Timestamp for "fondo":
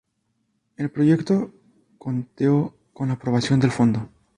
3.69-4.09